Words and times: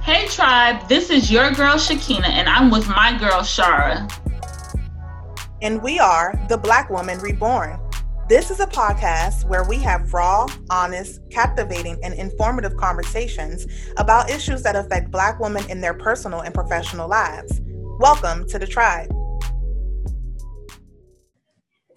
Hey 0.00 0.26
tribe, 0.28 0.88
this 0.88 1.10
is 1.10 1.30
your 1.30 1.50
girl 1.50 1.74
Shekina, 1.74 2.26
and 2.26 2.48
I'm 2.48 2.70
with 2.70 2.88
my 2.88 3.16
girl 3.18 3.40
Shara. 3.42 4.10
And 5.60 5.82
we 5.82 5.98
are 5.98 6.32
The 6.48 6.56
Black 6.56 6.88
Woman 6.88 7.18
Reborn. 7.18 7.78
This 8.26 8.50
is 8.50 8.60
a 8.60 8.66
podcast 8.66 9.46
where 9.48 9.64
we 9.64 9.76
have 9.80 10.14
raw, 10.14 10.46
honest, 10.70 11.20
captivating, 11.30 12.02
and 12.02 12.14
informative 12.14 12.74
conversations 12.78 13.66
about 13.98 14.30
issues 14.30 14.62
that 14.62 14.74
affect 14.74 15.10
Black 15.10 15.38
women 15.38 15.68
in 15.70 15.82
their 15.82 15.94
personal 15.94 16.40
and 16.40 16.54
professional 16.54 17.06
lives. 17.06 17.60
Welcome 17.98 18.48
to 18.48 18.58
the 18.58 18.66
tribe. 18.66 19.12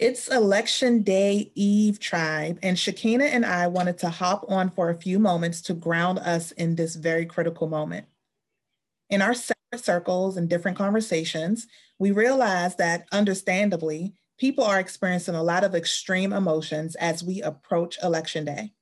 It's 0.01 0.29
election 0.29 1.03
day 1.03 1.51
eve, 1.53 1.99
tribe, 1.99 2.57
and 2.63 2.75
Shekina 2.75 3.25
and 3.25 3.45
I 3.45 3.67
wanted 3.67 3.99
to 3.99 4.09
hop 4.09 4.43
on 4.49 4.71
for 4.71 4.89
a 4.89 4.95
few 4.95 5.19
moments 5.19 5.61
to 5.61 5.75
ground 5.75 6.17
us 6.17 6.51
in 6.53 6.75
this 6.75 6.95
very 6.95 7.23
critical 7.23 7.67
moment. 7.67 8.07
In 9.11 9.21
our 9.21 9.35
separate 9.35 9.85
circles 9.85 10.37
and 10.37 10.49
different 10.49 10.75
conversations, 10.75 11.67
we 11.99 12.09
realized 12.09 12.79
that 12.79 13.05
understandably, 13.11 14.15
people 14.39 14.63
are 14.63 14.79
experiencing 14.79 15.35
a 15.35 15.43
lot 15.43 15.63
of 15.63 15.75
extreme 15.75 16.33
emotions 16.33 16.95
as 16.95 17.23
we 17.23 17.43
approach 17.43 18.01
election 18.01 18.45
day. 18.45 18.73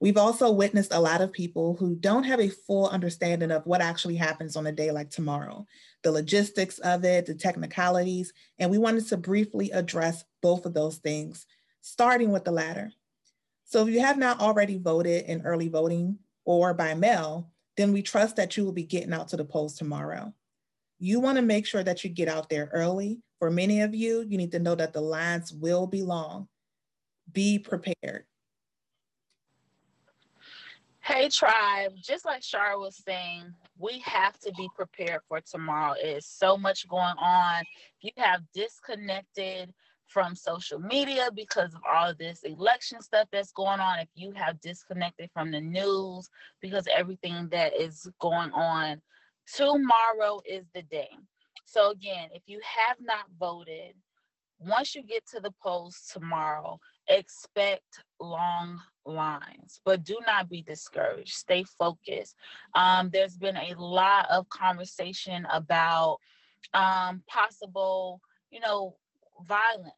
We've 0.00 0.16
also 0.16 0.50
witnessed 0.50 0.94
a 0.94 1.00
lot 1.00 1.20
of 1.20 1.30
people 1.30 1.76
who 1.76 1.94
don't 1.94 2.24
have 2.24 2.40
a 2.40 2.48
full 2.48 2.88
understanding 2.88 3.50
of 3.50 3.66
what 3.66 3.82
actually 3.82 4.16
happens 4.16 4.56
on 4.56 4.66
a 4.66 4.72
day 4.72 4.90
like 4.90 5.10
tomorrow, 5.10 5.66
the 6.02 6.10
logistics 6.10 6.78
of 6.78 7.04
it, 7.04 7.26
the 7.26 7.34
technicalities, 7.34 8.32
and 8.58 8.70
we 8.70 8.78
wanted 8.78 9.06
to 9.08 9.18
briefly 9.18 9.70
address 9.72 10.24
both 10.40 10.64
of 10.64 10.72
those 10.72 10.96
things, 10.96 11.44
starting 11.82 12.32
with 12.32 12.44
the 12.44 12.50
latter. 12.50 12.90
So 13.66 13.86
if 13.86 13.92
you 13.92 14.00
have 14.00 14.16
not 14.16 14.40
already 14.40 14.78
voted 14.78 15.26
in 15.26 15.42
early 15.42 15.68
voting 15.68 16.18
or 16.46 16.72
by 16.72 16.94
mail, 16.94 17.50
then 17.76 17.92
we 17.92 18.00
trust 18.00 18.36
that 18.36 18.56
you 18.56 18.64
will 18.64 18.72
be 18.72 18.84
getting 18.84 19.12
out 19.12 19.28
to 19.28 19.36
the 19.36 19.44
polls 19.44 19.76
tomorrow. 19.76 20.32
You 20.98 21.20
want 21.20 21.36
to 21.36 21.42
make 21.42 21.66
sure 21.66 21.84
that 21.84 22.02
you 22.04 22.10
get 22.10 22.28
out 22.28 22.48
there 22.48 22.70
early. 22.72 23.20
For 23.38 23.50
many 23.50 23.82
of 23.82 23.94
you, 23.94 24.24
you 24.26 24.38
need 24.38 24.52
to 24.52 24.58
know 24.58 24.74
that 24.74 24.94
the 24.94 25.00
lines 25.00 25.52
will 25.52 25.86
be 25.86 26.02
long. 26.02 26.48
Be 27.32 27.58
prepared. 27.58 28.24
Hey, 31.12 31.28
tribe. 31.28 31.94
Just 32.00 32.24
like 32.24 32.40
Shar 32.40 32.78
was 32.78 33.02
saying, 33.04 33.52
we 33.76 33.98
have 34.04 34.38
to 34.40 34.52
be 34.52 34.68
prepared 34.76 35.22
for 35.26 35.40
tomorrow. 35.40 35.94
It 36.00 36.18
is 36.18 36.26
so 36.26 36.56
much 36.56 36.86
going 36.86 37.16
on. 37.18 37.62
If 38.00 38.14
you 38.16 38.22
have 38.22 38.42
disconnected 38.54 39.74
from 40.06 40.36
social 40.36 40.78
media 40.78 41.30
because 41.34 41.74
of 41.74 41.80
all 41.92 42.10
of 42.10 42.18
this 42.18 42.44
election 42.44 43.02
stuff 43.02 43.26
that's 43.32 43.50
going 43.50 43.80
on. 43.80 43.98
If 43.98 44.08
you 44.14 44.30
have 44.36 44.60
disconnected 44.60 45.30
from 45.34 45.50
the 45.50 45.60
news 45.60 46.28
because 46.60 46.86
everything 46.96 47.48
that 47.50 47.72
is 47.74 48.08
going 48.20 48.52
on, 48.52 49.02
tomorrow 49.52 50.40
is 50.48 50.64
the 50.74 50.82
day. 50.82 51.10
So, 51.64 51.90
again, 51.90 52.28
if 52.32 52.42
you 52.46 52.60
have 52.62 52.98
not 53.00 53.24
voted, 53.36 53.94
once 54.60 54.94
you 54.94 55.02
get 55.02 55.26
to 55.32 55.40
the 55.40 55.52
polls 55.60 56.08
tomorrow, 56.12 56.78
expect 57.08 58.04
long 58.20 58.80
lines, 59.04 59.80
but 59.84 60.04
do 60.04 60.18
not 60.26 60.48
be 60.48 60.62
discouraged. 60.62 61.32
Stay 61.34 61.64
focused. 61.78 62.36
Um, 62.74 63.10
there's 63.12 63.36
been 63.36 63.56
a 63.56 63.74
lot 63.78 64.26
of 64.30 64.48
conversation 64.48 65.46
about 65.52 66.18
um, 66.74 67.22
possible, 67.28 68.20
you 68.50 68.60
know, 68.60 68.96
violence 69.46 69.94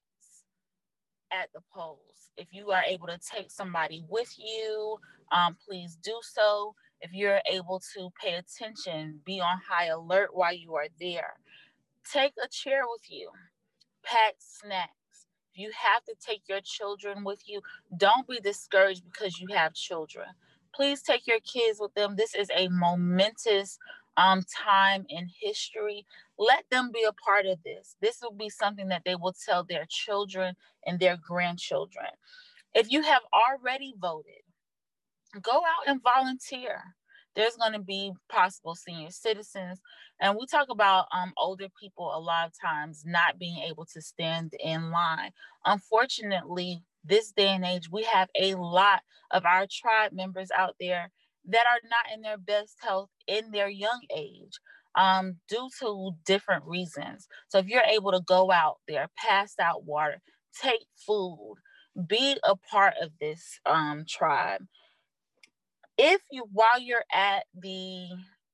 at 1.32 1.48
the 1.54 1.60
polls. 1.74 1.98
If 2.36 2.48
you 2.50 2.70
are 2.70 2.82
able 2.86 3.08
to 3.08 3.18
take 3.18 3.50
somebody 3.50 4.04
with 4.08 4.32
you, 4.38 4.98
um, 5.32 5.56
please 5.66 5.98
do 6.02 6.18
so. 6.22 6.74
If 7.00 7.12
you're 7.12 7.40
able 7.50 7.82
to 7.94 8.10
pay 8.22 8.34
attention, 8.34 9.20
be 9.24 9.40
on 9.40 9.58
high 9.68 9.86
alert 9.86 10.30
while 10.32 10.54
you 10.54 10.76
are 10.76 10.86
there. 11.00 11.34
Take 12.10 12.32
a 12.42 12.48
chair 12.48 12.82
with 12.88 13.10
you, 13.10 13.30
pack 14.04 14.34
snacks 14.38 15.01
you 15.54 15.70
have 15.76 16.04
to 16.04 16.14
take 16.24 16.42
your 16.48 16.60
children 16.62 17.24
with 17.24 17.42
you, 17.46 17.60
don't 17.96 18.26
be 18.28 18.40
discouraged 18.40 19.04
because 19.04 19.40
you 19.40 19.48
have 19.54 19.74
children. 19.74 20.26
Please 20.74 21.02
take 21.02 21.26
your 21.26 21.40
kids 21.40 21.78
with 21.80 21.94
them. 21.94 22.16
This 22.16 22.34
is 22.34 22.48
a 22.56 22.68
momentous 22.68 23.78
um, 24.16 24.42
time 24.64 25.04
in 25.08 25.28
history. 25.40 26.06
Let 26.38 26.64
them 26.70 26.90
be 26.92 27.04
a 27.04 27.12
part 27.12 27.46
of 27.46 27.62
this. 27.64 27.96
This 28.00 28.18
will 28.22 28.34
be 28.34 28.48
something 28.48 28.88
that 28.88 29.02
they 29.04 29.14
will 29.14 29.34
tell 29.34 29.64
their 29.64 29.86
children 29.88 30.54
and 30.86 30.98
their 30.98 31.16
grandchildren. 31.16 32.06
If 32.74 32.90
you 32.90 33.02
have 33.02 33.22
already 33.32 33.94
voted, 34.00 34.42
go 35.42 35.56
out 35.56 35.86
and 35.86 36.02
volunteer 36.02 36.96
there's 37.34 37.56
going 37.56 37.72
to 37.72 37.80
be 37.80 38.12
possible 38.30 38.74
senior 38.74 39.10
citizens 39.10 39.80
and 40.20 40.36
we 40.38 40.46
talk 40.46 40.68
about 40.70 41.06
um, 41.12 41.32
older 41.38 41.66
people 41.80 42.12
a 42.14 42.20
lot 42.20 42.46
of 42.46 42.52
times 42.60 43.02
not 43.06 43.38
being 43.38 43.58
able 43.58 43.86
to 43.92 44.00
stand 44.00 44.52
in 44.60 44.90
line. 44.90 45.30
Unfortunately 45.64 46.82
this 47.04 47.32
day 47.32 47.48
and 47.48 47.64
age 47.64 47.88
we 47.90 48.04
have 48.04 48.28
a 48.40 48.54
lot 48.54 49.00
of 49.32 49.44
our 49.44 49.66
tribe 49.70 50.12
members 50.12 50.50
out 50.56 50.76
there 50.78 51.10
that 51.48 51.66
are 51.66 51.88
not 51.88 52.14
in 52.14 52.22
their 52.22 52.38
best 52.38 52.76
health 52.80 53.10
in 53.26 53.50
their 53.50 53.68
young 53.68 54.00
age 54.16 54.60
um, 54.94 55.36
due 55.48 55.68
to 55.80 56.12
different 56.24 56.64
reasons. 56.64 57.26
So 57.48 57.58
if 57.58 57.66
you're 57.66 57.82
able 57.82 58.12
to 58.12 58.20
go 58.20 58.52
out 58.52 58.76
there 58.86 59.08
pass 59.18 59.54
out 59.60 59.84
water 59.84 60.20
take 60.60 60.84
food 61.06 61.56
be 62.06 62.36
a 62.44 62.56
part 62.56 62.94
of 63.02 63.10
this 63.20 63.58
um, 63.66 64.04
tribe 64.08 64.62
if 66.02 66.20
you 66.32 66.44
while 66.52 66.80
you're 66.80 67.04
at 67.12 67.44
the 67.54 68.08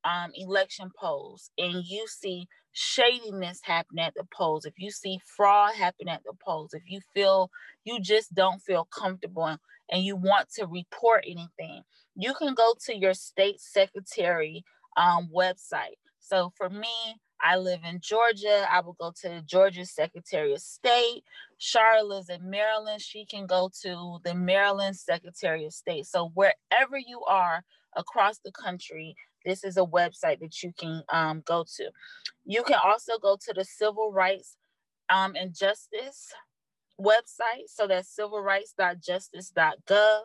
um, 0.04 0.30
election 0.34 0.90
polls 1.00 1.50
and 1.56 1.82
you 1.82 2.06
see 2.06 2.46
shadiness 2.72 3.60
happen 3.62 3.98
at 3.98 4.12
the 4.14 4.24
polls, 4.36 4.66
if 4.66 4.74
you 4.76 4.90
see 4.90 5.18
fraud 5.24 5.74
happen 5.74 6.08
at 6.08 6.22
the 6.24 6.34
polls, 6.44 6.74
if 6.74 6.82
you 6.86 7.00
feel 7.14 7.50
you 7.84 8.00
just 8.00 8.34
don't 8.34 8.60
feel 8.60 8.84
comfortable 8.84 9.56
and 9.90 10.04
you 10.04 10.14
want 10.14 10.50
to 10.56 10.66
report 10.66 11.24
anything, 11.26 11.82
you 12.14 12.34
can 12.34 12.52
go 12.52 12.74
to 12.84 12.94
your 12.94 13.14
state 13.14 13.60
secretary 13.60 14.62
um, 14.98 15.30
website. 15.34 15.96
So 16.20 16.52
for 16.54 16.68
me, 16.68 17.16
I 17.42 17.56
live 17.56 17.80
in 17.88 18.00
Georgia. 18.00 18.66
I 18.70 18.80
will 18.80 18.94
go 18.94 19.12
to 19.22 19.42
Georgia 19.42 19.84
Secretary 19.84 20.52
of 20.52 20.60
State. 20.60 21.22
Charlotte 21.58 22.06
lives 22.06 22.28
in 22.28 22.50
Maryland. 22.50 23.00
She 23.00 23.24
can 23.24 23.46
go 23.46 23.70
to 23.82 24.18
the 24.24 24.34
Maryland 24.34 24.96
Secretary 24.96 25.64
of 25.64 25.72
State. 25.72 26.06
So 26.06 26.32
wherever 26.34 26.98
you 26.98 27.22
are 27.28 27.62
across 27.96 28.38
the 28.38 28.50
country, 28.52 29.14
this 29.44 29.62
is 29.64 29.76
a 29.76 29.84
website 29.84 30.40
that 30.40 30.62
you 30.62 30.72
can 30.78 31.02
um, 31.12 31.42
go 31.46 31.64
to. 31.76 31.90
You 32.44 32.62
can 32.64 32.78
also 32.84 33.18
go 33.20 33.36
to 33.36 33.52
the 33.54 33.64
Civil 33.64 34.12
Rights 34.12 34.56
um, 35.08 35.34
and 35.36 35.54
Justice 35.54 36.32
website. 37.00 37.68
So 37.68 37.86
that's 37.86 38.14
civilrights.justice.gov. 38.18 40.20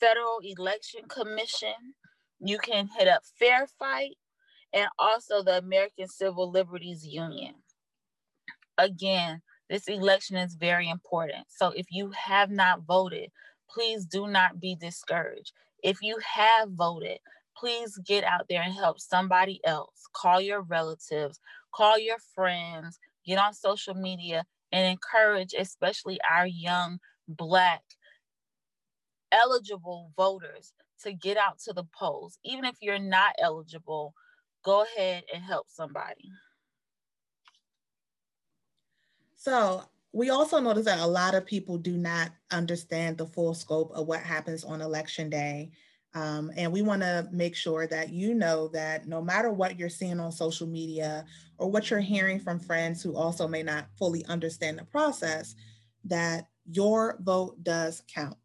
Federal 0.00 0.38
Election 0.42 1.02
Commission. 1.08 1.94
You 2.40 2.58
can 2.58 2.88
hit 2.98 3.06
up 3.06 3.22
Fair 3.38 3.68
Fight 3.78 4.16
and 4.72 4.88
also 4.98 5.42
the 5.42 5.58
American 5.58 6.08
Civil 6.08 6.50
Liberties 6.50 7.06
Union. 7.06 7.54
Again, 8.78 9.42
this 9.68 9.88
election 9.88 10.36
is 10.36 10.54
very 10.54 10.88
important. 10.88 11.46
So 11.48 11.72
if 11.76 11.86
you 11.90 12.10
have 12.10 12.50
not 12.50 12.82
voted, 12.86 13.30
please 13.70 14.04
do 14.06 14.26
not 14.26 14.60
be 14.60 14.76
discouraged. 14.76 15.52
If 15.82 15.98
you 16.02 16.18
have 16.34 16.70
voted, 16.70 17.18
please 17.56 17.98
get 18.04 18.24
out 18.24 18.46
there 18.48 18.62
and 18.62 18.74
help 18.74 19.00
somebody 19.00 19.60
else. 19.64 20.08
Call 20.14 20.40
your 20.40 20.62
relatives, 20.62 21.40
call 21.74 21.98
your 21.98 22.18
friends, 22.34 22.98
get 23.26 23.38
on 23.38 23.54
social 23.54 23.94
media 23.94 24.44
and 24.72 24.86
encourage, 24.86 25.54
especially 25.58 26.18
our 26.28 26.46
young 26.46 26.98
Black 27.28 27.82
eligible 29.30 30.12
voters, 30.16 30.72
to 31.02 31.12
get 31.12 31.36
out 31.36 31.58
to 31.60 31.72
the 31.72 31.84
polls. 31.98 32.38
Even 32.44 32.64
if 32.64 32.76
you're 32.80 32.98
not 32.98 33.34
eligible, 33.40 34.12
go 34.62 34.84
ahead 34.84 35.24
and 35.32 35.42
help 35.42 35.66
somebody. 35.68 36.30
So 39.36 39.82
we 40.12 40.30
also 40.30 40.60
notice 40.60 40.84
that 40.84 41.00
a 41.00 41.06
lot 41.06 41.34
of 41.34 41.46
people 41.46 41.78
do 41.78 41.96
not 41.96 42.30
understand 42.50 43.18
the 43.18 43.26
full 43.26 43.54
scope 43.54 43.90
of 43.94 44.06
what 44.06 44.20
happens 44.20 44.62
on 44.62 44.80
election 44.80 45.30
day. 45.30 45.72
Um, 46.14 46.52
and 46.56 46.70
we 46.70 46.82
want 46.82 47.00
to 47.02 47.26
make 47.32 47.56
sure 47.56 47.86
that 47.86 48.10
you 48.10 48.34
know 48.34 48.68
that 48.68 49.08
no 49.08 49.22
matter 49.22 49.50
what 49.50 49.78
you're 49.78 49.88
seeing 49.88 50.20
on 50.20 50.30
social 50.30 50.66
media 50.66 51.24
or 51.56 51.70
what 51.70 51.90
you're 51.90 52.00
hearing 52.00 52.38
from 52.38 52.60
friends 52.60 53.02
who 53.02 53.16
also 53.16 53.48
may 53.48 53.62
not 53.62 53.86
fully 53.98 54.24
understand 54.26 54.78
the 54.78 54.84
process, 54.84 55.54
that 56.04 56.48
your 56.66 57.18
vote 57.22 57.62
does 57.64 58.02
count. 58.12 58.36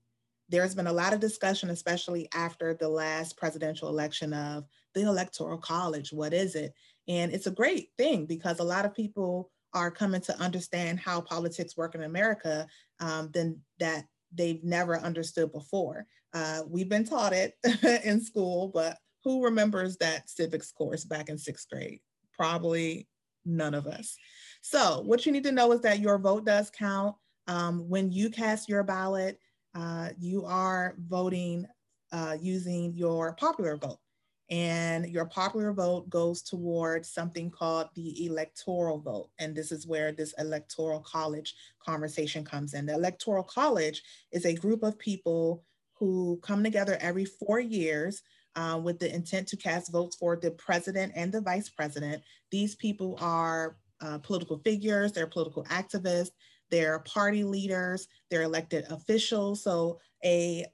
There's 0.49 0.75
been 0.75 0.87
a 0.87 0.93
lot 0.93 1.13
of 1.13 1.19
discussion, 1.19 1.69
especially 1.69 2.29
after 2.33 2.73
the 2.73 2.87
last 2.87 3.35
presidential 3.35 3.89
election, 3.89 4.33
of 4.33 4.63
the 4.97 5.07
Electoral 5.07 5.57
College. 5.57 6.11
What 6.11 6.33
is 6.33 6.55
it? 6.55 6.73
And 7.07 7.31
it's 7.31 7.47
a 7.47 7.51
great 7.51 7.89
thing 7.97 8.25
because 8.25 8.59
a 8.59 8.63
lot 8.63 8.85
of 8.85 8.95
people 8.95 9.51
are 9.73 9.91
coming 9.91 10.21
to 10.21 10.39
understand 10.39 10.99
how 10.99 11.21
politics 11.21 11.77
work 11.77 11.95
in 11.95 12.03
America, 12.03 12.67
um, 12.99 13.29
then 13.33 13.59
that 13.79 14.05
they've 14.33 14.63
never 14.63 14.97
understood 14.97 15.51
before. 15.51 16.05
Uh, 16.33 16.61
we've 16.67 16.89
been 16.89 17.05
taught 17.05 17.33
it 17.33 17.53
in 18.03 18.21
school, 18.21 18.69
but 18.73 18.97
who 19.23 19.43
remembers 19.43 19.97
that 19.97 20.29
civics 20.29 20.71
course 20.71 21.05
back 21.05 21.29
in 21.29 21.37
sixth 21.37 21.69
grade? 21.69 21.99
Probably 22.33 23.07
none 23.45 23.73
of 23.73 23.87
us. 23.87 24.17
So, 24.61 25.01
what 25.01 25.25
you 25.25 25.31
need 25.31 25.43
to 25.43 25.51
know 25.51 25.71
is 25.71 25.81
that 25.81 25.99
your 25.99 26.17
vote 26.17 26.45
does 26.45 26.69
count. 26.69 27.15
Um, 27.47 27.87
when 27.87 28.11
you 28.11 28.29
cast 28.29 28.67
your 28.67 28.83
ballot, 28.83 29.39
uh, 29.75 30.09
you 30.19 30.43
are 30.45 30.95
voting 30.97 31.65
uh, 32.11 32.37
using 32.39 32.93
your 32.95 33.33
popular 33.33 33.77
vote. 33.77 33.99
And 34.49 35.07
your 35.07 35.25
popular 35.25 35.73
vote 35.73 36.09
goes 36.09 36.41
towards 36.41 37.09
something 37.09 37.51
called 37.51 37.89
the 37.95 38.25
electoral 38.25 38.99
vote. 38.99 39.29
And 39.39 39.53
this 39.53 39.71
is 39.71 39.85
where 39.85 40.11
this 40.11 40.33
electoral 40.37 41.01
college 41.01 41.53
conversation 41.85 42.45
comes 42.45 42.73
in. 42.73 42.85
The 42.85 42.93
electoral 42.93 43.43
college 43.43 44.01
is 44.31 44.45
a 44.45 44.55
group 44.55 44.83
of 44.83 44.97
people 44.97 45.63
who 45.99 46.39
come 46.41 46.63
together 46.63 46.97
every 47.01 47.25
four 47.25 47.59
years 47.59 48.21
uh, 48.55 48.79
with 48.81 48.99
the 48.99 49.13
intent 49.13 49.47
to 49.49 49.57
cast 49.57 49.91
votes 49.91 50.15
for 50.15 50.35
the 50.35 50.51
president 50.51 51.11
and 51.15 51.31
the 51.31 51.41
vice 51.41 51.69
president. 51.69 52.23
These 52.49 52.75
people 52.75 53.17
are 53.19 53.77
uh, 54.01 54.19
political 54.19 54.59
figures, 54.59 55.11
they're 55.11 55.27
political 55.27 55.63
activists, 55.65 56.31
they're 56.69 56.99
party 56.99 57.43
leaders, 57.43 58.07
they're 58.29 58.43
elected 58.43 58.85
officials. 58.89 59.63
So 59.63 59.99
a 60.23 60.65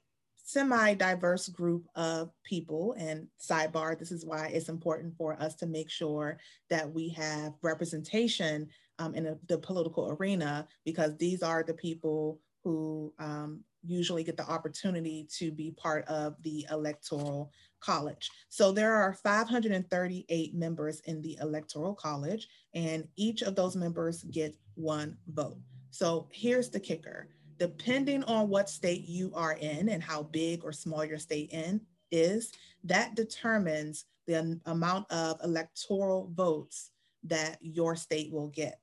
semi-diverse 0.44 1.48
group 1.48 1.86
of 1.96 2.30
people 2.44 2.94
and 2.98 3.26
sidebar 3.40 3.98
this 3.98 4.12
is 4.12 4.26
why 4.26 4.48
it's 4.48 4.68
important 4.68 5.16
for 5.16 5.40
us 5.42 5.54
to 5.54 5.66
make 5.66 5.90
sure 5.90 6.38
that 6.68 6.90
we 6.92 7.08
have 7.08 7.54
representation 7.62 8.68
um, 8.98 9.14
in 9.14 9.26
a, 9.26 9.36
the 9.48 9.58
political 9.58 10.16
arena 10.20 10.68
because 10.84 11.16
these 11.16 11.42
are 11.42 11.62
the 11.62 11.74
people 11.74 12.38
who 12.62 13.12
um, 13.18 13.60
usually 13.86 14.22
get 14.22 14.36
the 14.36 14.48
opportunity 14.48 15.26
to 15.30 15.50
be 15.50 15.70
part 15.72 16.06
of 16.06 16.34
the 16.42 16.66
electoral 16.70 17.50
college. 17.80 18.30
So 18.48 18.72
there 18.72 18.94
are 18.94 19.12
538 19.12 20.54
members 20.54 21.00
in 21.00 21.20
the 21.20 21.38
electoral 21.40 21.94
college 21.94 22.48
and 22.74 23.06
each 23.16 23.42
of 23.42 23.54
those 23.54 23.76
members 23.76 24.24
get 24.24 24.56
one 24.74 25.16
vote. 25.28 25.58
So 25.90 26.28
here's 26.32 26.70
the 26.70 26.80
kicker 26.80 27.28
depending 27.58 28.24
on 28.24 28.48
what 28.48 28.68
state 28.68 29.06
you 29.06 29.32
are 29.34 29.52
in 29.54 29.88
and 29.88 30.02
how 30.02 30.22
big 30.22 30.64
or 30.64 30.72
small 30.72 31.04
your 31.04 31.18
state 31.18 31.50
in 31.52 31.80
is, 32.10 32.52
that 32.84 33.14
determines 33.14 34.04
the 34.26 34.60
amount 34.66 35.10
of 35.10 35.38
electoral 35.42 36.30
votes 36.34 36.90
that 37.24 37.58
your 37.60 37.96
state 37.96 38.32
will 38.32 38.48
get. 38.48 38.78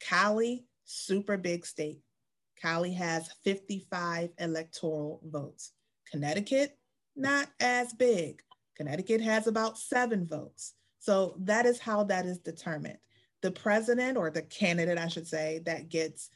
Cali, 0.00 0.66
super 0.84 1.36
big 1.36 1.64
state. 1.64 2.00
Cali 2.60 2.92
has 2.92 3.30
55 3.44 4.30
electoral 4.38 5.20
votes. 5.24 5.72
Connecticut, 6.10 6.78
not 7.14 7.48
as 7.60 7.92
big. 7.92 8.42
Connecticut 8.76 9.20
has 9.20 9.46
about 9.46 9.78
seven 9.78 10.26
votes. 10.26 10.74
So 10.98 11.36
that 11.40 11.66
is 11.66 11.78
how 11.78 12.04
that 12.04 12.26
is 12.26 12.38
determined. 12.38 12.98
The 13.42 13.50
president 13.50 14.16
or 14.16 14.30
the 14.30 14.42
candidate, 14.42 14.98
I 14.98 15.08
should 15.08 15.26
say, 15.26 15.60
that 15.66 15.88
gets 15.88 16.30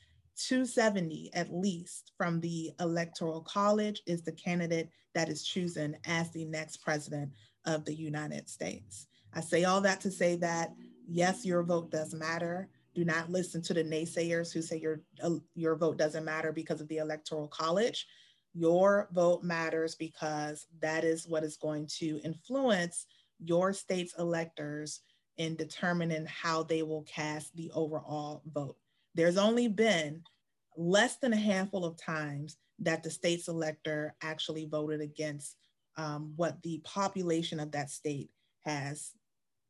270 0.46 1.30
at 1.34 1.52
least 1.52 2.12
from 2.16 2.40
the 2.40 2.72
Electoral 2.80 3.42
College 3.42 4.02
is 4.06 4.22
the 4.22 4.32
candidate 4.32 4.88
that 5.14 5.28
is 5.28 5.42
chosen 5.42 5.96
as 6.06 6.30
the 6.30 6.44
next 6.44 6.78
president 6.78 7.30
of 7.66 7.84
the 7.84 7.94
United 7.94 8.48
States. 8.48 9.06
I 9.34 9.40
say 9.40 9.64
all 9.64 9.80
that 9.82 10.00
to 10.02 10.10
say 10.10 10.36
that 10.36 10.74
yes, 11.06 11.44
your 11.44 11.62
vote 11.62 11.90
does 11.90 12.14
matter. 12.14 12.68
Do 12.94 13.04
not 13.04 13.30
listen 13.30 13.62
to 13.62 13.74
the 13.74 13.84
naysayers 13.84 14.52
who 14.52 14.62
say 14.62 14.78
your, 14.78 15.02
uh, 15.22 15.36
your 15.54 15.76
vote 15.76 15.96
doesn't 15.96 16.24
matter 16.24 16.52
because 16.52 16.80
of 16.80 16.88
the 16.88 16.98
Electoral 16.98 17.48
College. 17.48 18.06
Your 18.52 19.08
vote 19.12 19.44
matters 19.44 19.94
because 19.94 20.66
that 20.80 21.04
is 21.04 21.28
what 21.28 21.44
is 21.44 21.56
going 21.56 21.86
to 21.98 22.20
influence 22.24 23.06
your 23.38 23.72
state's 23.72 24.14
electors 24.18 25.00
in 25.36 25.54
determining 25.54 26.26
how 26.26 26.62
they 26.62 26.82
will 26.82 27.02
cast 27.04 27.54
the 27.56 27.70
overall 27.74 28.42
vote. 28.52 28.76
There's 29.14 29.36
only 29.36 29.68
been 29.68 30.22
less 30.76 31.16
than 31.16 31.32
a 31.32 31.36
handful 31.36 31.84
of 31.84 31.96
times 31.96 32.56
that 32.80 33.02
the 33.02 33.10
state's 33.10 33.48
elector 33.48 34.14
actually 34.22 34.66
voted 34.66 35.00
against 35.00 35.56
um, 35.96 36.32
what 36.36 36.62
the 36.62 36.80
population 36.84 37.60
of 37.60 37.72
that 37.72 37.90
state 37.90 38.30
has 38.64 39.12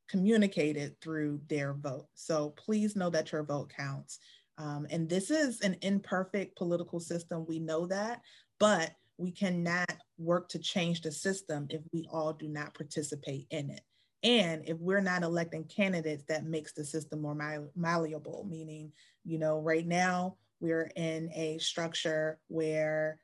communicated 0.09 1.01
through 1.01 1.41
their 1.49 1.73
vote. 1.75 2.07
So 2.15 2.51
please 2.51 2.97
know 2.97 3.11
that 3.11 3.33
your 3.33 3.43
vote 3.43 3.73
counts. 3.77 4.19
Um, 4.59 4.87
and 4.91 5.09
this 5.09 5.31
is 5.31 5.61
an 5.61 5.77
imperfect 5.83 6.57
political 6.57 7.01
system. 7.01 7.47
We 7.49 7.59
know 7.59 7.87
that, 7.87 8.21
but 8.59 8.93
we 9.17 9.31
cannot 9.31 9.93
work 10.19 10.49
to 10.51 10.59
change 10.59 11.01
the 11.03 11.13
system 11.13 11.67
if 11.71 11.83
we 11.93 12.07
all 12.11 12.33
do 12.33 12.49
not 12.49 12.75
participate 12.75 13.47
in 13.51 13.71
it. 13.71 13.83
And 14.23 14.69
if 14.69 14.79
we're 14.79 15.01
not 15.01 15.23
electing 15.23 15.65
candidates 15.65 16.25
that 16.29 16.45
makes 16.45 16.73
the 16.73 16.85
system 16.85 17.23
more 17.23 17.71
malleable, 17.75 18.47
meaning, 18.49 18.93
you 19.25 19.39
know, 19.39 19.61
right 19.61 19.87
now 19.87 20.37
we're 20.61 20.91
in 20.97 21.31
a 21.35 21.59
structure 21.59 22.39
where 22.49 23.19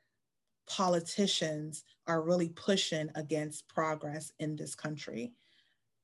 politicians 0.67 1.83
are 2.07 2.21
really 2.21 2.49
pushing 2.49 3.09
against 3.15 3.67
progress 3.67 4.31
in 4.39 4.55
this 4.55 4.75
country. 4.75 5.33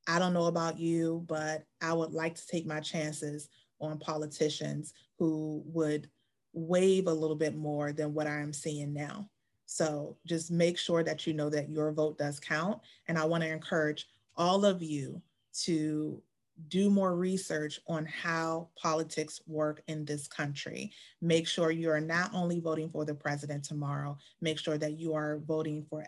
I 0.08 0.20
don't 0.20 0.34
know 0.34 0.46
about 0.46 0.80
you, 0.80 1.24
but 1.28 1.66
I 1.82 1.94
would 1.94 2.14
like 2.14 2.36
to 2.36 2.48
take 2.48 2.66
my 2.66 2.80
chances 2.80 3.50
on 3.80 3.98
politicians 3.98 4.94
who 5.18 5.64
would 5.66 6.10
wave 6.54 7.08
a 7.08 7.14
little 7.14 7.36
bit 7.36 7.56
more 7.56 7.92
than 7.92 8.14
what 8.14 8.28
I'm 8.28 8.54
seeing 8.54 8.94
now. 8.94 9.30
So 9.66 10.18
just 10.28 10.52
make 10.52 10.78
sure 10.78 11.04
that 11.04 11.26
you 11.26 11.34
know 11.34 11.50
that 11.50 11.70
your 11.70 11.92
vote 11.92 12.18
does 12.18 12.40
count. 12.40 12.80
And 13.08 13.18
I 13.18 13.26
want 13.26 13.44
to 13.44 13.50
encourage 13.50 14.08
all 14.36 14.66
of 14.66 14.82
you 14.82 15.22
to 15.64 16.22
do 16.68 16.90
more 16.90 17.16
research 17.16 17.80
on 17.88 18.06
how 18.06 18.70
politics 18.78 19.42
work 19.48 19.82
in 19.88 20.06
this 20.06 20.28
country. 20.28 20.92
Make 21.22 21.48
sure 21.48 21.72
you 21.72 21.90
are 21.90 22.02
not 22.02 22.32
only 22.34 22.60
voting 22.60 22.90
for 22.90 23.06
the 23.06 23.16
president 23.16 23.64
tomorrow, 23.64 24.18
make 24.42 24.60
sure 24.60 24.78
that 24.78 25.00
you 25.00 25.14
are 25.14 25.40
voting 25.46 25.86
for 25.90 26.06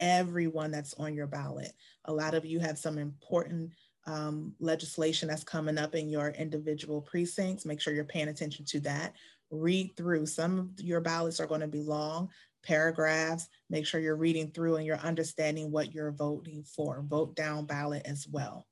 everyone 0.00 0.70
that's 0.70 0.94
on 0.94 1.14
your 1.14 1.26
ballot. 1.26 1.72
A 2.06 2.12
lot 2.12 2.34
of 2.34 2.44
you 2.44 2.58
have 2.58 2.78
some 2.78 2.98
important 2.98 3.70
um, 4.06 4.54
legislation 4.58 5.28
that's 5.28 5.44
coming 5.44 5.78
up 5.78 5.94
in 5.94 6.10
your 6.10 6.30
individual 6.30 7.00
precincts. 7.00 7.64
Make 7.64 7.80
sure 7.80 7.94
you're 7.94 8.04
paying 8.04 8.28
attention 8.28 8.64
to 8.66 8.80
that. 8.80 9.14
Read 9.50 9.94
through. 9.96 10.26
Some 10.26 10.58
of 10.58 10.84
your 10.84 11.00
ballots 11.00 11.38
are 11.38 11.46
going 11.46 11.60
to 11.60 11.68
be 11.68 11.82
long 11.82 12.30
paragraphs. 12.62 13.48
Make 13.70 13.86
sure 13.86 14.00
you're 14.00 14.16
reading 14.16 14.50
through 14.50 14.76
and 14.76 14.86
you're 14.86 14.96
understanding 14.96 15.70
what 15.70 15.94
you're 15.94 16.12
voting 16.12 16.64
for. 16.64 17.02
Vote 17.02 17.34
down 17.34 17.66
ballot 17.66 18.02
as 18.04 18.26
well. 18.30 18.66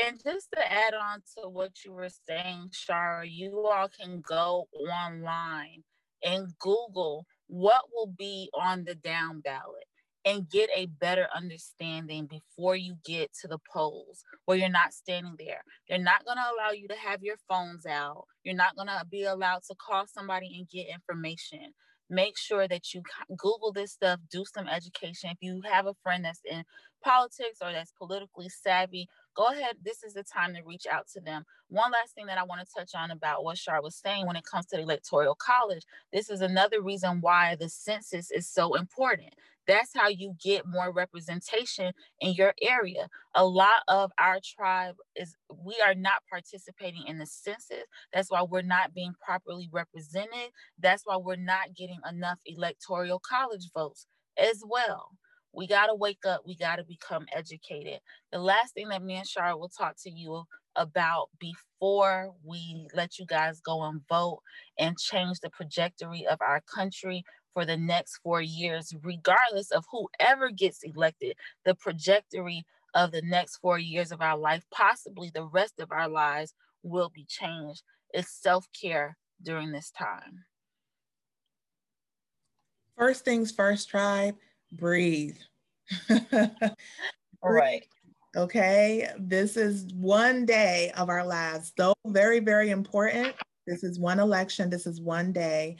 And 0.00 0.22
just 0.22 0.48
to 0.54 0.72
add 0.72 0.94
on 0.94 1.22
to 1.36 1.48
what 1.48 1.84
you 1.84 1.92
were 1.92 2.10
saying, 2.28 2.70
Shara, 2.72 3.28
you 3.28 3.66
all 3.66 3.88
can 3.88 4.20
go 4.20 4.68
online 4.78 5.82
and 6.22 6.52
Google 6.58 7.26
what 7.48 7.84
will 7.92 8.06
be 8.06 8.50
on 8.54 8.84
the 8.84 8.94
down 8.94 9.40
ballot 9.40 9.86
and 10.24 10.48
get 10.48 10.68
a 10.74 10.86
better 10.86 11.28
understanding 11.34 12.26
before 12.26 12.76
you 12.76 12.96
get 13.04 13.32
to 13.40 13.48
the 13.48 13.58
polls 13.72 14.24
where 14.44 14.58
you're 14.58 14.68
not 14.68 14.92
standing 14.92 15.36
there. 15.38 15.62
They're 15.88 15.98
not 15.98 16.24
going 16.24 16.36
to 16.36 16.42
allow 16.42 16.72
you 16.72 16.88
to 16.88 16.96
have 16.96 17.22
your 17.22 17.36
phones 17.48 17.86
out. 17.86 18.24
You're 18.42 18.54
not 18.54 18.76
going 18.76 18.88
to 18.88 19.04
be 19.08 19.24
allowed 19.24 19.62
to 19.68 19.74
call 19.76 20.06
somebody 20.06 20.58
and 20.58 20.68
get 20.68 20.92
information. 20.92 21.72
Make 22.10 22.38
sure 22.38 22.66
that 22.68 22.94
you 22.94 23.02
Google 23.36 23.70
this 23.72 23.92
stuff, 23.92 24.18
do 24.30 24.44
some 24.52 24.66
education. 24.66 25.30
If 25.30 25.38
you 25.42 25.60
have 25.70 25.86
a 25.86 25.94
friend 26.02 26.24
that's 26.24 26.40
in 26.50 26.64
politics 27.04 27.58
or 27.62 27.70
that's 27.70 27.92
politically 27.92 28.48
savvy, 28.48 29.08
go 29.36 29.48
ahead. 29.48 29.76
This 29.82 30.02
is 30.02 30.14
the 30.14 30.24
time 30.24 30.54
to 30.54 30.62
reach 30.62 30.86
out 30.90 31.06
to 31.14 31.20
them. 31.20 31.44
One 31.68 31.92
last 31.92 32.14
thing 32.14 32.26
that 32.26 32.38
I 32.38 32.44
want 32.44 32.66
to 32.66 32.74
touch 32.74 32.92
on 32.94 33.10
about 33.10 33.44
what 33.44 33.58
Shar 33.58 33.82
was 33.82 33.94
saying 33.94 34.26
when 34.26 34.36
it 34.36 34.44
comes 34.44 34.64
to 34.66 34.76
the 34.76 34.82
electoral 34.82 35.34
college, 35.34 35.84
this 36.10 36.30
is 36.30 36.40
another 36.40 36.80
reason 36.80 37.20
why 37.20 37.56
the 37.56 37.68
census 37.68 38.30
is 38.30 38.48
so 38.48 38.74
important. 38.74 39.34
That's 39.68 39.92
how 39.96 40.08
you 40.08 40.34
get 40.44 40.66
more 40.66 40.92
representation 40.92 41.92
in 42.20 42.34
your 42.34 42.54
area. 42.62 43.08
A 43.36 43.46
lot 43.46 43.82
of 43.88 44.12
our 44.18 44.40
tribe 44.44 44.96
is, 45.16 45.36
we 45.64 45.76
are 45.86 45.96
not 45.96 46.24
participating 46.30 47.04
in 47.08 47.18
the 47.18 47.26
census. 47.26 47.84
That's 48.14 48.32
why 48.32 48.42
we're 48.42 48.62
not 48.62 48.94
being 48.94 49.14
properly 49.24 49.70
represented. 49.72 50.52
That's 50.80 51.04
why 51.06 51.18
we're 51.18 51.36
not 51.36 51.76
getting 51.76 52.00
enough 52.10 52.40
electoral 52.46 53.20
college 53.20 53.70
votes 53.74 54.06
as 54.38 54.62
well. 54.68 55.10
We 55.54 55.68
got 55.68 55.88
to 55.88 55.96
wake 55.96 56.26
up. 56.26 56.42
We 56.46 56.56
got 56.56 56.78
to 56.78 56.84
become 56.84 57.26
educated. 57.34 58.00
The 58.32 58.40
last 58.40 58.74
thing 58.74 58.90
that 58.90 59.04
me 59.04 59.16
and 59.16 59.28
Shara 59.28 59.58
will 59.58 59.70
talk 59.70 59.96
to 60.04 60.10
you 60.10 60.44
about 60.76 61.28
before 61.40 62.32
we 62.44 62.88
let 62.94 63.18
you 63.18 63.26
guys 63.26 63.60
go 63.60 63.84
and 63.84 64.02
vote 64.08 64.40
and 64.78 64.98
change 64.98 65.40
the 65.40 65.50
trajectory 65.50 66.26
of 66.26 66.38
our 66.42 66.62
country 66.74 67.24
for 67.58 67.64
the 67.64 67.76
next 67.76 68.18
four 68.18 68.40
years, 68.40 68.94
regardless 69.02 69.72
of 69.72 69.84
whoever 69.90 70.48
gets 70.48 70.84
elected, 70.84 71.34
the 71.64 71.74
trajectory 71.74 72.64
of 72.94 73.10
the 73.10 73.22
next 73.22 73.56
four 73.56 73.80
years 73.80 74.12
of 74.12 74.20
our 74.20 74.38
life, 74.38 74.62
possibly 74.70 75.32
the 75.34 75.42
rest 75.42 75.80
of 75.80 75.90
our 75.90 76.08
lives, 76.08 76.54
will 76.84 77.10
be 77.12 77.24
changed. 77.28 77.82
It's 78.14 78.32
self 78.32 78.64
care 78.80 79.16
during 79.42 79.72
this 79.72 79.90
time. 79.90 80.44
First 82.96 83.24
things 83.24 83.50
first, 83.50 83.88
tribe, 83.88 84.36
breathe. 84.70 85.38
All 86.10 86.22
right. 87.42 87.84
Okay. 88.36 89.08
This 89.18 89.56
is 89.56 89.86
one 89.94 90.44
day 90.44 90.92
of 90.96 91.08
our 91.08 91.26
lives, 91.26 91.72
though 91.76 91.94
very, 92.06 92.40
very 92.40 92.68
important. 92.70 93.34
This 93.66 93.82
is 93.82 93.98
one 93.98 94.20
election. 94.20 94.70
This 94.70 94.86
is 94.86 95.00
one 95.00 95.32
day. 95.32 95.78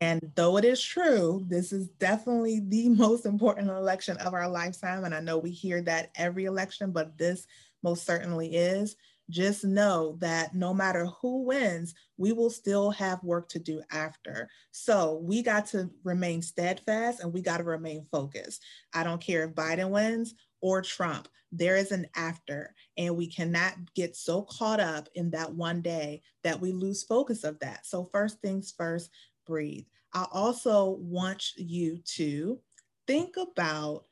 And 0.00 0.32
though 0.34 0.56
it 0.56 0.64
is 0.64 0.82
true, 0.82 1.44
this 1.48 1.72
is 1.72 1.88
definitely 1.88 2.60
the 2.60 2.88
most 2.90 3.26
important 3.26 3.68
election 3.68 4.16
of 4.18 4.34
our 4.34 4.48
lifetime. 4.48 5.04
And 5.04 5.14
I 5.14 5.20
know 5.20 5.38
we 5.38 5.50
hear 5.50 5.82
that 5.82 6.10
every 6.16 6.44
election, 6.44 6.92
but 6.92 7.16
this 7.16 7.46
most 7.82 8.04
certainly 8.04 8.54
is 8.54 8.96
just 9.30 9.64
know 9.64 10.16
that 10.20 10.54
no 10.54 10.74
matter 10.74 11.06
who 11.06 11.44
wins, 11.44 11.94
we 12.16 12.32
will 12.32 12.50
still 12.50 12.90
have 12.90 13.22
work 13.22 13.48
to 13.50 13.58
do 13.58 13.80
after. 13.90 14.50
So 14.72 15.20
we 15.22 15.42
got 15.42 15.66
to 15.68 15.88
remain 16.04 16.42
steadfast 16.42 17.20
and 17.20 17.32
we 17.32 17.40
got 17.40 17.58
to 17.58 17.64
remain 17.64 18.06
focused. 18.10 18.62
I 18.92 19.04
don't 19.04 19.20
care 19.20 19.44
if 19.44 19.54
Biden 19.54 19.90
wins 19.90 20.34
or 20.60 20.82
Trump, 20.82 21.28
there 21.52 21.76
is 21.76 21.90
an 21.90 22.06
after, 22.14 22.74
and 22.96 23.16
we 23.16 23.26
cannot 23.26 23.74
get 23.94 24.14
so 24.14 24.42
caught 24.42 24.78
up 24.78 25.08
in 25.14 25.30
that 25.30 25.52
one 25.52 25.82
day 25.82 26.22
that 26.44 26.60
we 26.60 26.70
lose 26.72 27.02
focus 27.02 27.42
of 27.44 27.58
that. 27.60 27.86
So, 27.86 28.08
first 28.12 28.40
things 28.40 28.72
first, 28.76 29.10
breathe. 29.50 29.84
I 30.14 30.26
also 30.30 30.96
want 31.00 31.44
you 31.56 31.98
to 32.16 32.60
think 33.08 33.36
about 33.36 34.04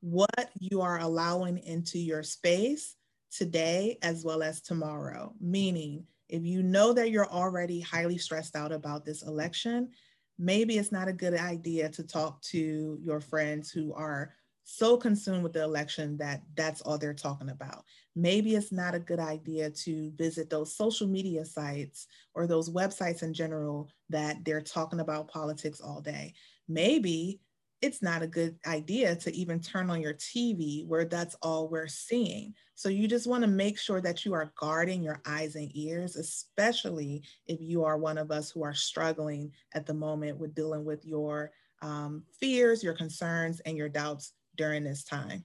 what 0.00 0.50
you 0.60 0.80
are 0.80 1.00
allowing 1.00 1.58
into 1.58 1.98
your 1.98 2.22
space 2.22 2.94
today 3.32 3.98
as 4.02 4.24
well 4.24 4.44
as 4.44 4.60
tomorrow. 4.60 5.34
Meaning, 5.40 6.04
if 6.28 6.44
you 6.44 6.62
know 6.62 6.92
that 6.92 7.10
you're 7.10 7.28
already 7.28 7.80
highly 7.80 8.18
stressed 8.18 8.54
out 8.54 8.70
about 8.70 9.04
this 9.04 9.22
election, 9.22 9.90
maybe 10.38 10.78
it's 10.78 10.92
not 10.92 11.08
a 11.08 11.12
good 11.12 11.34
idea 11.34 11.88
to 11.88 12.04
talk 12.04 12.40
to 12.42 12.98
your 13.02 13.20
friends 13.20 13.72
who 13.72 13.92
are 13.94 14.32
so 14.64 14.96
consumed 14.96 15.42
with 15.42 15.52
the 15.52 15.62
election 15.62 16.16
that 16.18 16.42
that's 16.56 16.80
all 16.82 16.98
they're 16.98 17.14
talking 17.14 17.50
about. 17.50 17.84
Maybe 18.14 18.54
it's 18.54 18.72
not 18.72 18.94
a 18.94 19.00
good 19.00 19.18
idea 19.18 19.70
to 19.70 20.12
visit 20.16 20.50
those 20.50 20.76
social 20.76 21.06
media 21.06 21.44
sites 21.44 22.06
or 22.34 22.46
those 22.46 22.70
websites 22.70 23.22
in 23.22 23.34
general 23.34 23.88
that 24.08 24.44
they're 24.44 24.60
talking 24.60 25.00
about 25.00 25.28
politics 25.28 25.80
all 25.80 26.00
day. 26.00 26.34
Maybe 26.68 27.40
it's 27.82 28.02
not 28.02 28.22
a 28.22 28.26
good 28.26 28.56
idea 28.66 29.16
to 29.16 29.34
even 29.34 29.58
turn 29.58 29.88
on 29.88 30.02
your 30.02 30.14
TV 30.14 30.86
where 30.86 31.06
that's 31.06 31.34
all 31.42 31.68
we're 31.68 31.86
seeing. 31.86 32.54
So 32.74 32.88
you 32.88 33.08
just 33.08 33.26
want 33.26 33.42
to 33.42 33.48
make 33.48 33.78
sure 33.78 34.00
that 34.02 34.24
you 34.24 34.34
are 34.34 34.52
guarding 34.58 35.02
your 35.02 35.22
eyes 35.26 35.54
and 35.54 35.70
ears, 35.74 36.16
especially 36.16 37.22
if 37.46 37.58
you 37.60 37.84
are 37.84 37.96
one 37.96 38.18
of 38.18 38.30
us 38.30 38.50
who 38.50 38.62
are 38.62 38.74
struggling 38.74 39.52
at 39.74 39.86
the 39.86 39.94
moment 39.94 40.38
with 40.38 40.54
dealing 40.54 40.84
with 40.84 41.04
your 41.06 41.52
um, 41.82 42.22
fears, 42.38 42.82
your 42.82 42.94
concerns, 42.94 43.60
and 43.60 43.76
your 43.76 43.88
doubts 43.88 44.34
during 44.60 44.84
this 44.84 45.02
time. 45.02 45.42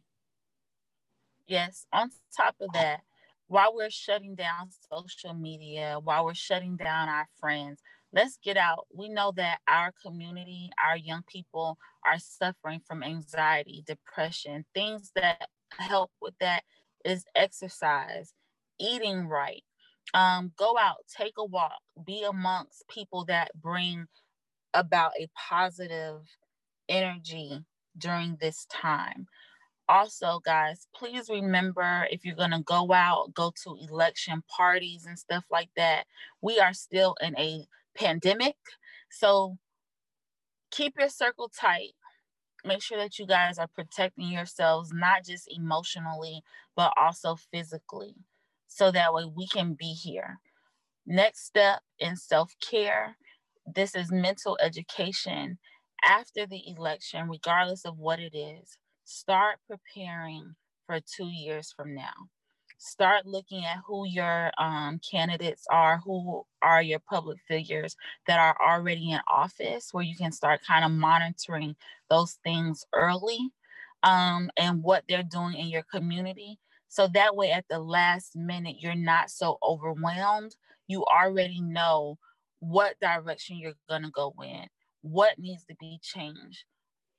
Yes, 1.47 1.85
on 1.93 2.09
top 2.35 2.55
of 2.59 2.73
that, 2.73 2.99
while 3.47 3.73
we're 3.73 3.89
shutting 3.89 4.35
down 4.35 4.67
social 4.91 5.33
media, 5.33 5.99
while 6.03 6.25
we're 6.25 6.33
shutting 6.33 6.75
down 6.75 7.07
our 7.07 7.29
friends, 7.39 7.79
let's 8.11 8.37
get 8.43 8.57
out. 8.57 8.87
We 8.93 9.07
know 9.07 9.31
that 9.37 9.59
our 9.69 9.93
community, 10.05 10.69
our 10.85 10.97
young 10.97 11.21
people 11.31 11.77
are 12.05 12.19
suffering 12.19 12.81
from 12.85 13.03
anxiety, 13.03 13.85
depression. 13.87 14.65
Things 14.73 15.13
that 15.15 15.47
help 15.71 16.11
with 16.21 16.33
that 16.41 16.63
is 17.05 17.23
exercise, 17.35 18.33
eating 18.81 19.27
right. 19.27 19.63
Um, 20.13 20.51
go 20.57 20.77
out, 20.77 20.97
take 21.17 21.35
a 21.37 21.45
walk, 21.45 21.79
be 22.05 22.25
amongst 22.27 22.83
people 22.89 23.23
that 23.25 23.51
bring 23.55 24.07
about 24.73 25.13
a 25.17 25.29
positive 25.49 26.19
energy 26.89 27.63
during 27.97 28.37
this 28.39 28.65
time. 28.71 29.27
Also, 29.87 30.39
guys, 30.43 30.87
please 30.95 31.29
remember 31.29 32.07
if 32.09 32.25
you're 32.25 32.35
going 32.35 32.51
to 32.51 32.63
go 32.63 32.91
out, 32.91 33.33
go 33.35 33.53
to 33.63 33.77
election 33.87 34.43
parties 34.47 35.05
and 35.05 35.19
stuff 35.19 35.45
like 35.51 35.69
that, 35.75 36.05
we 36.41 36.59
are 36.59 36.73
still 36.73 37.15
in 37.21 37.37
a 37.37 37.67
pandemic. 37.95 38.55
So 39.11 39.57
keep 40.71 40.95
your 40.97 41.09
circle 41.09 41.49
tight. 41.49 41.91
Make 42.63 42.81
sure 42.81 42.97
that 42.97 43.19
you 43.19 43.27
guys 43.27 43.59
are 43.59 43.67
protecting 43.67 44.29
yourselves, 44.29 44.91
not 44.91 45.23
just 45.23 45.47
emotionally, 45.55 46.41
but 46.75 46.91
also 46.97 47.35
physically, 47.35 48.15
so 48.67 48.91
that 48.91 49.13
way 49.13 49.25
we 49.25 49.47
can 49.47 49.75
be 49.75 49.93
here. 49.93 50.39
Next 51.05 51.45
step 51.45 51.81
in 51.99 52.15
self 52.15 52.55
care 52.59 53.17
this 53.65 53.95
is 53.95 54.11
mental 54.11 54.57
education 54.61 55.57
after 56.05 56.45
the 56.45 56.61
election, 56.69 57.29
regardless 57.29 57.85
of 57.85 57.97
what 57.97 58.19
it 58.19 58.35
is. 58.35 58.77
Start 59.03 59.59
preparing 59.67 60.55
for 60.87 60.99
two 60.99 61.27
years 61.27 61.71
from 61.75 61.93
now 61.95 62.29
start 62.77 63.25
looking 63.25 63.63
at 63.65 63.79
who 63.87 64.07
your 64.07 64.51
um, 64.57 64.99
candidates 65.09 65.65
are, 65.71 65.99
who 66.05 66.43
are 66.61 66.81
your 66.81 66.99
public 66.99 67.39
figures 67.47 67.95
that 68.27 68.39
are 68.39 68.55
already 68.61 69.11
in 69.11 69.19
office, 69.31 69.89
where 69.91 70.03
you 70.03 70.15
can 70.15 70.31
start 70.31 70.61
kind 70.67 70.85
of 70.85 70.91
monitoring 70.91 71.75
those 72.09 72.33
things 72.43 72.85
early 72.93 73.39
um, 74.03 74.49
and 74.57 74.83
what 74.83 75.03
they're 75.07 75.23
doing 75.23 75.55
in 75.55 75.67
your 75.67 75.83
community. 75.83 76.59
So 76.87 77.07
that 77.13 77.35
way, 77.35 77.51
at 77.51 77.65
the 77.69 77.79
last 77.79 78.35
minute, 78.35 78.77
you're 78.79 78.95
not 78.95 79.29
so 79.29 79.57
overwhelmed. 79.63 80.55
You 80.87 81.03
already 81.05 81.61
know 81.61 82.17
what 82.59 82.99
direction 83.01 83.57
you're 83.57 83.73
going 83.89 84.03
to 84.03 84.11
go 84.11 84.33
in, 84.43 84.67
what 85.05 85.37
needs 85.37 85.63
to 85.65 85.75
be 85.79 85.99
changed. 86.01 86.63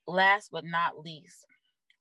Last 0.08 0.50
but 0.50 0.64
not 0.64 0.98
least, 0.98 1.46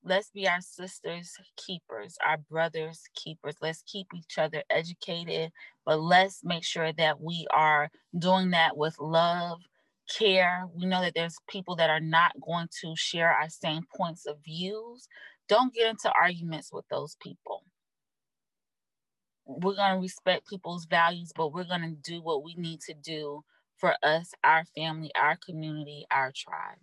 let's 0.03 0.31
be 0.31 0.47
our 0.47 0.61
sisters 0.61 1.31
keepers, 1.57 2.17
our 2.25 2.37
brothers 2.37 3.03
keepers. 3.15 3.55
Let's 3.61 3.83
keep 3.85 4.07
each 4.15 4.39
other 4.39 4.63
educated, 4.69 5.51
but 5.85 6.01
let's 6.01 6.43
make 6.43 6.63
sure 6.63 6.91
that 6.93 7.21
we 7.21 7.45
are 7.53 7.89
doing 8.17 8.49
that 8.51 8.75
with 8.75 8.95
love, 8.99 9.61
care. 10.17 10.65
We 10.73 10.87
know 10.87 11.01
that 11.01 11.13
there's 11.13 11.37
people 11.47 11.75
that 11.75 11.91
are 11.91 11.99
not 11.99 12.31
going 12.41 12.69
to 12.81 12.95
share 12.95 13.31
our 13.31 13.49
same 13.49 13.83
points 13.95 14.25
of 14.25 14.37
views. 14.43 15.07
Don't 15.47 15.73
get 15.73 15.87
into 15.87 16.11
arguments 16.19 16.71
with 16.73 16.85
those 16.89 17.15
people. 17.21 17.63
We're 19.45 19.75
going 19.75 19.93
to 19.93 20.01
respect 20.01 20.49
people's 20.49 20.85
values, 20.85 21.31
but 21.35 21.53
we're 21.53 21.65
going 21.65 21.81
to 21.81 22.11
do 22.11 22.23
what 22.23 22.43
we 22.43 22.55
need 22.55 22.81
to 22.81 22.95
do 22.95 23.43
for 23.77 23.95
us, 24.03 24.31
our 24.43 24.65
family, 24.75 25.11
our 25.15 25.37
community, 25.45 26.05
our 26.11 26.31
tribe. 26.35 26.77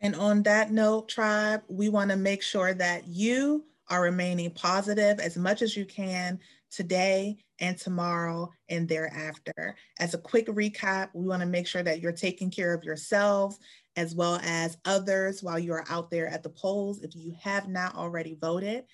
And 0.00 0.14
on 0.16 0.42
that 0.42 0.70
note, 0.70 1.08
tribe, 1.08 1.62
we 1.68 1.88
want 1.88 2.10
to 2.10 2.16
make 2.16 2.42
sure 2.42 2.74
that 2.74 3.06
you 3.06 3.64
are 3.88 4.02
remaining 4.02 4.50
positive 4.50 5.18
as 5.20 5.36
much 5.36 5.62
as 5.62 5.76
you 5.76 5.84
can 5.84 6.38
today 6.70 7.36
and 7.60 7.78
tomorrow 7.78 8.50
and 8.68 8.88
thereafter. 8.88 9.76
As 9.98 10.14
a 10.14 10.18
quick 10.18 10.46
recap, 10.48 11.10
we 11.14 11.26
want 11.26 11.40
to 11.40 11.46
make 11.46 11.66
sure 11.66 11.82
that 11.82 12.00
you're 12.00 12.12
taking 12.12 12.50
care 12.50 12.74
of 12.74 12.84
yourselves 12.84 13.58
as 13.96 14.14
well 14.14 14.40
as 14.42 14.76
others 14.84 15.42
while 15.42 15.58
you 15.58 15.72
are 15.72 15.84
out 15.88 16.10
there 16.10 16.26
at 16.28 16.42
the 16.42 16.50
polls. 16.50 17.00
If 17.02 17.14
you 17.14 17.34
have 17.40 17.68
not 17.68 17.94
already 17.94 18.36
voted, 18.40 18.84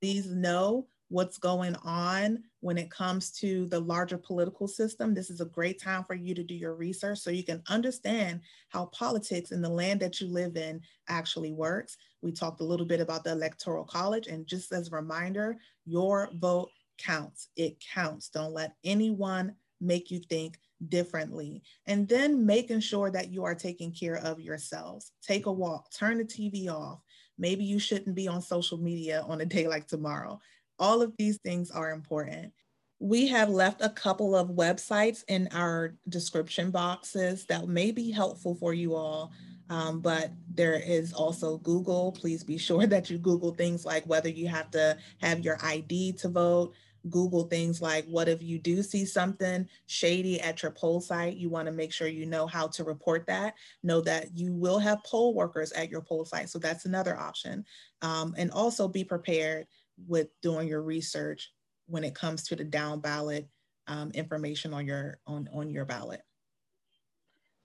please 0.00 0.30
know 0.30 0.86
what's 1.10 1.38
going 1.38 1.74
on 1.84 2.42
when 2.60 2.78
it 2.78 2.90
comes 2.90 3.32
to 3.32 3.66
the 3.66 3.80
larger 3.80 4.16
political 4.16 4.68
system. 4.68 5.12
This 5.12 5.28
is 5.28 5.40
a 5.40 5.46
great 5.46 5.82
time 5.82 6.04
for 6.04 6.14
you 6.14 6.34
to 6.36 6.44
do 6.44 6.54
your 6.54 6.74
research 6.74 7.18
so 7.18 7.30
you 7.30 7.42
can 7.42 7.62
understand 7.68 8.40
how 8.68 8.86
politics 8.86 9.50
in 9.50 9.60
the 9.60 9.68
land 9.68 10.00
that 10.00 10.20
you 10.20 10.28
live 10.28 10.56
in 10.56 10.80
actually 11.08 11.52
works. 11.52 11.96
We 12.22 12.30
talked 12.30 12.60
a 12.60 12.64
little 12.64 12.86
bit 12.86 13.00
about 13.00 13.24
the 13.24 13.32
Electoral 13.32 13.84
College, 13.84 14.28
and 14.28 14.46
just 14.46 14.72
as 14.72 14.88
a 14.88 14.96
reminder, 14.96 15.56
your 15.84 16.30
vote 16.34 16.70
counts. 16.96 17.48
It 17.56 17.82
counts. 17.92 18.28
Don't 18.28 18.54
let 18.54 18.76
anyone 18.84 19.56
make 19.80 20.10
you 20.10 20.20
think 20.20 20.58
differently. 20.88 21.62
And 21.86 22.08
then 22.08 22.46
making 22.46 22.80
sure 22.80 23.10
that 23.10 23.30
you 23.30 23.44
are 23.44 23.54
taking 23.54 23.92
care 23.92 24.16
of 24.16 24.40
yourselves. 24.40 25.12
Take 25.22 25.46
a 25.46 25.52
walk, 25.52 25.90
turn 25.92 26.18
the 26.18 26.24
TV 26.24 26.68
off. 26.68 27.00
Maybe 27.38 27.64
you 27.64 27.78
shouldn't 27.78 28.14
be 28.14 28.28
on 28.28 28.42
social 28.42 28.78
media 28.78 29.24
on 29.26 29.40
a 29.40 29.46
day 29.46 29.66
like 29.66 29.88
tomorrow. 29.88 30.40
All 30.80 31.02
of 31.02 31.12
these 31.18 31.38
things 31.44 31.70
are 31.70 31.92
important. 31.92 32.52
We 32.98 33.28
have 33.28 33.50
left 33.50 33.82
a 33.82 33.90
couple 33.90 34.34
of 34.34 34.48
websites 34.48 35.22
in 35.28 35.48
our 35.52 35.94
description 36.08 36.70
boxes 36.70 37.46
that 37.46 37.68
may 37.68 37.92
be 37.92 38.10
helpful 38.10 38.54
for 38.54 38.74
you 38.74 38.94
all. 38.94 39.32
Um, 39.68 40.00
but 40.00 40.32
there 40.52 40.74
is 40.74 41.12
also 41.12 41.58
Google. 41.58 42.12
Please 42.12 42.42
be 42.42 42.58
sure 42.66 42.86
that 42.86 43.08
you 43.08 43.18
Google 43.18 43.54
things 43.54 43.84
like 43.84 44.04
whether 44.04 44.28
you 44.28 44.48
have 44.48 44.70
to 44.72 44.96
have 45.20 45.40
your 45.40 45.58
ID 45.62 46.14
to 46.14 46.28
vote. 46.28 46.74
Google 47.08 47.44
things 47.44 47.80
like 47.80 48.04
what 48.06 48.28
if 48.28 48.42
you 48.42 48.58
do 48.58 48.82
see 48.82 49.06
something 49.06 49.66
shady 49.86 50.38
at 50.40 50.62
your 50.62 50.72
poll 50.72 51.00
site? 51.00 51.36
You 51.36 51.48
want 51.48 51.64
to 51.66 51.72
make 51.72 51.94
sure 51.94 52.08
you 52.08 52.26
know 52.26 52.46
how 52.46 52.66
to 52.68 52.84
report 52.84 53.26
that. 53.26 53.54
Know 53.82 54.02
that 54.02 54.36
you 54.36 54.52
will 54.52 54.78
have 54.78 55.02
poll 55.04 55.34
workers 55.34 55.72
at 55.72 55.88
your 55.88 56.02
poll 56.02 56.26
site. 56.26 56.50
So 56.50 56.58
that's 56.58 56.84
another 56.84 57.18
option. 57.18 57.64
Um, 58.02 58.34
and 58.36 58.50
also 58.50 58.86
be 58.86 59.04
prepared 59.04 59.66
with 60.06 60.28
doing 60.42 60.68
your 60.68 60.82
research 60.82 61.52
when 61.86 62.04
it 62.04 62.14
comes 62.14 62.44
to 62.44 62.56
the 62.56 62.64
down 62.64 63.00
ballot 63.00 63.48
um, 63.86 64.10
information 64.12 64.72
on 64.72 64.86
your 64.86 65.18
on 65.26 65.48
on 65.52 65.70
your 65.70 65.84
ballot. 65.84 66.22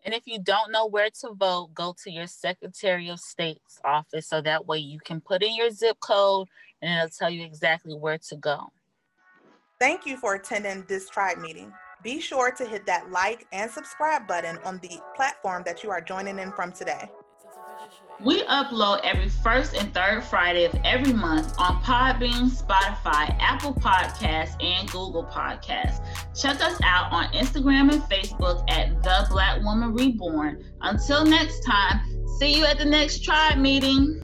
And 0.04 0.14
if 0.14 0.28
you 0.28 0.40
don't 0.40 0.72
know 0.72 0.86
where 0.86 1.10
to 1.22 1.34
vote, 1.34 1.74
go 1.74 1.96
to 2.04 2.12
your 2.12 2.28
Secretary 2.28 3.10
of 3.10 3.20
State's 3.20 3.80
office 3.84 4.28
so 4.28 4.40
that 4.42 4.68
way 4.68 4.78
you 4.78 5.00
can 5.00 5.20
put 5.20 5.42
in 5.42 5.56
your 5.56 5.72
zip 5.72 5.98
code 6.00 6.48
and 6.82 6.94
it'll 6.94 7.10
tell 7.10 7.30
you 7.30 7.44
exactly 7.44 7.96
where 7.96 8.20
to 8.30 8.36
go. 8.36 8.72
Thank 9.80 10.06
you 10.06 10.18
for 10.18 10.36
attending 10.36 10.86
this 10.88 11.10
tribe 11.10 11.40
meeting. 11.40 11.74
Be 12.04 12.22
sure 12.22 12.52
to 12.52 12.66
hit 12.66 12.86
that 12.86 13.10
like 13.10 13.48
and 13.52 13.70
subscribe 13.70 14.28
button 14.28 14.60
on 14.64 14.78
the 14.80 15.00
platform 15.16 15.64
that 15.66 15.84
you 15.84 15.90
are 15.90 16.02
joining 16.02 16.38
in 16.38 16.52
from 16.52 16.72
today. 16.72 17.10
We 18.24 18.44
upload 18.44 19.02
every 19.04 19.28
first 19.28 19.76
and 19.76 19.94
third 19.94 20.24
Friday 20.24 20.64
of 20.64 20.74
every 20.86 21.12
month 21.12 21.54
on 21.60 21.82
Podbean, 21.84 22.50
Spotify, 22.50 23.36
Apple 23.40 23.74
Podcasts, 23.74 24.56
and 24.64 24.90
Google 24.90 25.26
Podcasts. 25.26 26.02
Check 26.40 26.62
us 26.62 26.80
out 26.84 27.12
on 27.12 27.26
Instagram 27.34 27.92
and 27.92 28.02
Facebook 28.04 28.64
at 28.70 29.04
The 29.04 29.28
Black 29.30 29.62
Woman 29.64 29.94
Reborn. 29.94 30.64
Until 30.82 31.26
next 31.26 31.62
time, 31.66 32.02
see 32.40 32.58
you 32.58 32.66
at 32.66 32.78
the 32.78 32.86
next 32.86 33.24
tribe 33.24 33.58
meeting. 33.58 34.22